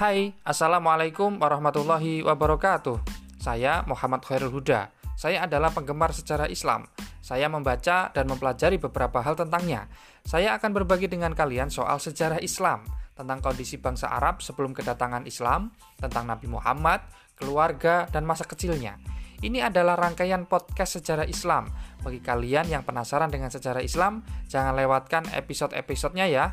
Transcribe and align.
Hai, 0.00 0.32
Assalamualaikum 0.48 1.36
warahmatullahi 1.44 2.24
wabarakatuh. 2.24 3.04
Saya 3.36 3.84
Muhammad 3.84 4.24
Khairul 4.24 4.48
Huda. 4.48 4.88
Saya 5.12 5.44
adalah 5.44 5.68
penggemar 5.76 6.16
sejarah 6.16 6.48
Islam. 6.48 6.88
Saya 7.20 7.52
membaca 7.52 8.08
dan 8.08 8.24
mempelajari 8.24 8.80
beberapa 8.80 9.20
hal 9.20 9.36
tentangnya. 9.36 9.92
Saya 10.24 10.56
akan 10.56 10.72
berbagi 10.72 11.04
dengan 11.04 11.36
kalian 11.36 11.68
soal 11.68 12.00
sejarah 12.00 12.40
Islam, 12.40 12.80
tentang 13.12 13.44
kondisi 13.44 13.76
bangsa 13.76 14.08
Arab 14.08 14.40
sebelum 14.40 14.72
kedatangan 14.72 15.28
Islam, 15.28 15.68
tentang 16.00 16.32
Nabi 16.32 16.48
Muhammad, 16.48 17.04
keluarga, 17.36 18.08
dan 18.08 18.24
masa 18.24 18.48
kecilnya. 18.48 18.96
Ini 19.44 19.68
adalah 19.68 20.00
rangkaian 20.00 20.48
podcast 20.48 20.96
sejarah 20.96 21.28
Islam. 21.28 21.68
Bagi 22.00 22.24
kalian 22.24 22.72
yang 22.72 22.88
penasaran 22.88 23.28
dengan 23.28 23.52
sejarah 23.52 23.84
Islam, 23.84 24.24
jangan 24.48 24.72
lewatkan 24.80 25.28
episode-episodenya 25.28 26.24
ya. 26.24 26.48